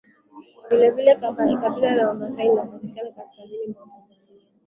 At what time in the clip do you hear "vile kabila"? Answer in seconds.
0.91-1.95